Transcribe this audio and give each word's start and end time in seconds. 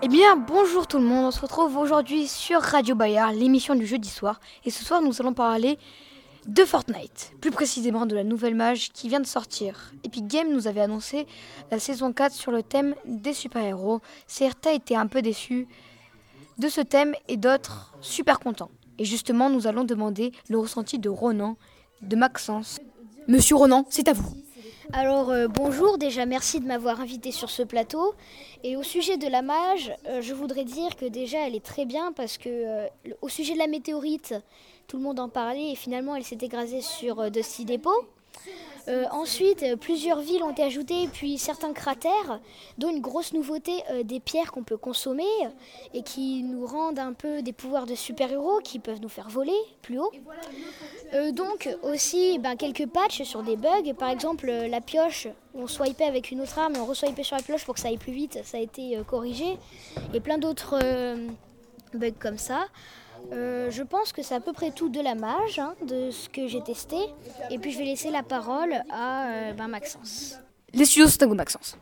Eh 0.00 0.06
bien, 0.06 0.36
bonjour 0.36 0.86
tout 0.86 0.98
le 0.98 1.04
monde, 1.04 1.24
on 1.24 1.30
se 1.32 1.40
retrouve 1.40 1.76
aujourd'hui 1.76 2.28
sur 2.28 2.60
Radio 2.60 2.94
Bayard, 2.94 3.32
l'émission 3.32 3.74
du 3.74 3.84
jeudi 3.84 4.08
soir. 4.08 4.38
Et 4.64 4.70
ce 4.70 4.84
soir, 4.84 5.02
nous 5.02 5.20
allons 5.20 5.32
parler 5.32 5.76
de 6.46 6.64
Fortnite, 6.64 7.32
plus 7.40 7.50
précisément 7.50 8.06
de 8.06 8.14
la 8.14 8.22
nouvelle 8.22 8.54
mage 8.54 8.92
qui 8.92 9.08
vient 9.08 9.18
de 9.18 9.26
sortir. 9.26 9.92
Epic 10.04 10.28
Games 10.28 10.52
nous 10.52 10.68
avait 10.68 10.82
annoncé 10.82 11.26
la 11.72 11.80
saison 11.80 12.12
4 12.12 12.32
sur 12.32 12.52
le 12.52 12.62
thème 12.62 12.94
des 13.06 13.32
super-héros. 13.32 14.00
Certains 14.28 14.70
étaient 14.70 14.94
un 14.94 15.08
peu 15.08 15.20
déçus 15.20 15.66
de 16.58 16.68
ce 16.68 16.80
thème 16.80 17.16
et 17.26 17.36
d'autres 17.36 17.92
super 18.00 18.38
contents. 18.38 18.70
Et 18.98 19.04
justement, 19.04 19.50
nous 19.50 19.66
allons 19.66 19.82
demander 19.82 20.30
le 20.48 20.58
ressenti 20.58 21.00
de 21.00 21.08
Ronan, 21.08 21.56
de 22.02 22.14
Maxence. 22.14 22.78
Monsieur 23.26 23.56
Ronan, 23.56 23.84
c'est 23.90 24.06
à 24.06 24.12
vous. 24.12 24.32
Alors 24.94 25.28
euh, 25.30 25.48
bonjour, 25.48 25.98
déjà 25.98 26.24
merci 26.24 26.60
de 26.60 26.66
m'avoir 26.66 27.00
invité 27.00 27.30
sur 27.30 27.50
ce 27.50 27.62
plateau. 27.62 28.14
Et 28.64 28.76
au 28.76 28.82
sujet 28.82 29.18
de 29.18 29.28
la 29.28 29.42
mage, 29.42 29.92
euh, 30.06 30.22
je 30.22 30.32
voudrais 30.32 30.64
dire 30.64 30.96
que 30.96 31.04
déjà 31.04 31.46
elle 31.46 31.54
est 31.54 31.64
très 31.64 31.84
bien 31.84 32.12
parce 32.12 32.38
que 32.38 32.48
euh, 32.48 32.86
au 33.20 33.28
sujet 33.28 33.52
de 33.52 33.58
la 33.58 33.66
météorite, 33.66 34.34
tout 34.86 34.96
le 34.96 35.02
monde 35.02 35.20
en 35.20 35.28
parlait 35.28 35.72
et 35.72 35.74
finalement 35.74 36.16
elle 36.16 36.24
s'est 36.24 36.38
écrasée 36.40 36.80
sur 36.80 37.30
Dusty 37.30 37.66
Depot. 37.66 37.90
Euh, 38.88 39.04
ensuite, 39.10 39.62
euh, 39.62 39.76
plusieurs 39.76 40.20
villes 40.20 40.42
ont 40.42 40.50
été 40.50 40.62
ajoutées, 40.62 41.08
puis 41.12 41.36
certains 41.36 41.72
cratères, 41.72 42.40
dont 42.78 42.88
une 42.88 43.00
grosse 43.00 43.34
nouveauté, 43.34 43.72
euh, 43.90 44.02
des 44.02 44.18
pierres 44.18 44.50
qu'on 44.50 44.62
peut 44.62 44.78
consommer 44.78 45.24
et 45.92 46.02
qui 46.02 46.42
nous 46.42 46.64
rendent 46.64 46.98
un 46.98 47.12
peu 47.12 47.42
des 47.42 47.52
pouvoirs 47.52 47.84
de 47.84 47.94
super-héros 47.94 48.60
qui 48.64 48.78
peuvent 48.78 49.00
nous 49.00 49.08
faire 49.08 49.28
voler 49.28 49.52
plus 49.82 49.98
haut. 49.98 50.10
Donc 51.32 51.68
aussi 51.82 52.38
ben, 52.38 52.56
quelques 52.56 52.86
patchs 52.86 53.22
sur 53.22 53.42
des 53.42 53.56
bugs, 53.56 53.94
par 53.98 54.10
exemple 54.10 54.46
la 54.46 54.80
pioche, 54.80 55.28
on 55.54 55.66
swipait 55.66 56.04
avec 56.04 56.30
une 56.30 56.40
autre 56.40 56.58
arme 56.58 56.76
et 56.76 56.78
on 56.78 56.86
reswipait 56.86 57.22
sur 57.22 57.36
la 57.36 57.42
pioche 57.42 57.64
pour 57.64 57.74
que 57.74 57.80
ça 57.80 57.88
aille 57.88 57.98
plus 57.98 58.12
vite, 58.12 58.40
ça 58.44 58.58
a 58.58 58.60
été 58.60 58.98
corrigé, 59.06 59.58
et 60.12 60.20
plein 60.20 60.38
d'autres 60.38 60.78
bugs 61.94 62.10
comme 62.18 62.38
ça. 62.38 62.66
Euh, 63.32 63.70
je 63.70 63.82
pense 63.82 64.12
que 64.12 64.22
c'est 64.22 64.34
à 64.34 64.40
peu 64.40 64.52
près 64.52 64.70
tout 64.70 64.88
de 64.88 65.00
la 65.00 65.14
mage, 65.14 65.58
hein, 65.58 65.74
de 65.82 66.10
ce 66.10 66.28
que 66.28 66.46
j'ai 66.46 66.62
testé, 66.62 66.96
et 67.50 67.58
puis 67.58 67.72
je 67.72 67.78
vais 67.78 67.84
laisser 67.84 68.10
la 68.10 68.22
parole 68.22 68.72
à 68.90 69.28
euh, 69.28 69.52
ben, 69.52 69.68
Maxence. 69.68 70.38
Les 70.72 70.84
studios 70.84 71.08
sont 71.08 71.22
à 71.22 71.26
vous, 71.26 71.34
Maxence. 71.34 71.76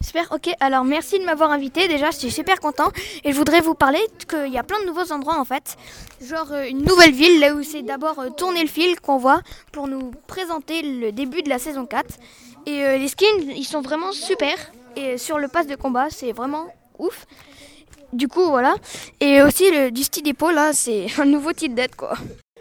Super, 0.00 0.30
ok. 0.30 0.50
Alors 0.60 0.84
merci 0.84 1.18
de 1.18 1.24
m'avoir 1.24 1.50
invité. 1.50 1.88
Déjà, 1.88 2.10
je 2.10 2.18
suis 2.18 2.30
super 2.30 2.60
content. 2.60 2.90
Et 3.24 3.32
je 3.32 3.36
voudrais 3.36 3.60
vous 3.60 3.74
parler 3.74 4.00
qu'il 4.28 4.52
y 4.52 4.58
a 4.58 4.62
plein 4.62 4.80
de 4.80 4.86
nouveaux 4.86 5.12
endroits 5.12 5.38
en 5.38 5.44
fait. 5.44 5.76
Genre 6.22 6.52
euh, 6.52 6.68
une 6.68 6.84
nouvelle 6.84 7.12
ville, 7.12 7.40
là 7.40 7.54
où 7.54 7.62
c'est 7.62 7.82
d'abord 7.82 8.18
euh, 8.20 8.30
tourner 8.30 8.62
le 8.62 8.68
fil 8.68 9.00
qu'on 9.00 9.18
voit 9.18 9.40
pour 9.72 9.88
nous 9.88 10.12
présenter 10.28 10.82
le 10.82 11.10
début 11.10 11.42
de 11.42 11.48
la 11.48 11.58
saison 11.58 11.84
4. 11.84 12.14
Et 12.66 12.84
euh, 12.84 12.98
les 12.98 13.08
skins, 13.08 13.26
ils 13.56 13.64
sont 13.64 13.80
vraiment 13.80 14.12
super. 14.12 14.54
Et 14.94 15.18
sur 15.18 15.38
le 15.38 15.48
pass 15.48 15.66
de 15.66 15.74
combat, 15.74 16.10
c'est 16.10 16.32
vraiment 16.32 16.66
ouf. 16.98 17.26
Du 18.12 18.28
coup, 18.28 18.44
voilà. 18.46 18.74
Et 19.20 19.42
aussi 19.42 19.70
le 19.70 19.90
Dusty 19.90 20.22
Depot, 20.22 20.50
là, 20.50 20.72
c'est 20.72 21.06
un 21.18 21.24
nouveau 21.26 21.52
titre 21.52 21.74
d'aide 21.74 21.94
quoi. 21.94 22.14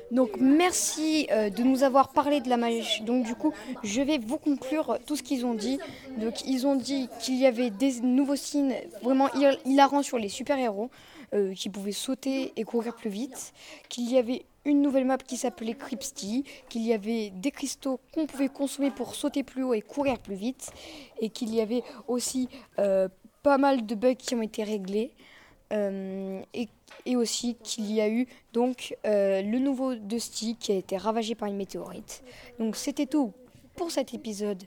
Donc 0.10 0.32
merci 0.40 1.28
euh, 1.32 1.50
de 1.50 1.64
nous 1.64 1.84
avoir 1.84 2.10
parlé 2.14 2.40
de 2.40 2.48
la 2.50 2.56
magie. 2.56 3.02
Donc 3.04 3.26
du 3.26 3.36
coup, 3.36 3.52
je 3.84 4.02
vais 4.02 4.18
vous 4.20 4.38
conclure 4.38 5.00
tout 5.06 5.18
ce 5.18 5.24
qu'ils 5.24 5.46
ont 5.46 5.54
dit. 5.54 5.80
Donc 6.18 6.46
ils 6.46 6.66
ont 6.66 6.76
dit 6.76 7.10
qu'il 7.20 7.36
y 7.36 7.46
avait 7.46 7.70
des 7.70 8.00
nouveaux 8.00 8.38
signes 8.38 8.76
vraiment 9.02 9.28
hil- 9.36 9.60
hilarants 9.66 10.04
sur 10.04 10.18
les 10.18 10.30
super-héros 10.30 10.90
euh, 11.34 11.54
qui 11.54 11.70
pouvaient 11.70 11.92
sauter 11.92 12.54
et 12.56 12.64
courir 12.64 12.96
plus 12.96 13.10
vite, 13.10 13.52
qu'il 13.90 14.10
y 14.10 14.18
avait 14.18 14.46
une 14.64 14.82
nouvelle 14.82 15.04
map 15.06 15.18
qui 15.18 15.36
s'appelait 15.36 15.74
Cripsty, 15.74 16.46
qu'il 16.70 16.84
y 16.84 16.94
avait 16.94 17.30
des 17.32 17.52
cristaux 17.52 18.00
qu'on 18.14 18.28
pouvait 18.28 18.48
consommer 18.50 18.92
pour 18.92 19.14
sauter 19.14 19.44
plus 19.44 19.64
haut 19.64 19.74
et 19.74 19.82
courir 19.82 20.20
plus 20.20 20.36
vite, 20.36 20.72
et 21.20 21.30
qu'il 21.30 21.54
y 21.54 21.60
avait 21.60 21.84
aussi 22.08 22.48
euh, 22.80 23.10
pas 23.44 23.58
mal 23.58 23.86
de 23.86 23.96
bugs 23.96 24.16
qui 24.16 24.36
ont 24.36 24.42
été 24.42 24.64
réglés. 24.64 25.12
Euh, 25.74 26.42
et, 26.54 26.68
aussi 27.16 27.56
qu'il 27.64 27.92
y 27.92 28.02
a 28.02 28.10
eu 28.10 28.28
donc 28.54 28.96
euh, 29.06 29.42
le 29.42 29.60
nouveau 29.60 29.96
Dusty 29.96 30.56
qui 30.60 30.74
a 30.74 30.76
été 30.76 30.98
ravagé 30.98 31.36
par 31.36 31.48
une 31.48 31.56
météorite. 31.56 32.22
Donc 32.60 32.76
c'était 32.76 33.06
tout 33.06 33.32
pour 33.76 33.92
cet 33.92 34.14
épisode 34.14 34.64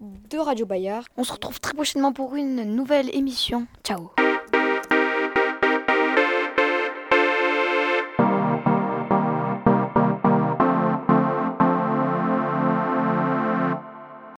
de 0.00 0.38
Radio 0.38 0.66
Bayard. 0.66 1.04
On 1.16 1.24
se 1.24 1.32
retrouve 1.32 1.60
très 1.60 1.74
prochainement 1.74 2.12
pour 2.12 2.34
une 2.34 2.64
nouvelle 2.64 3.14
émission. 3.14 3.66
Ciao 3.84 4.10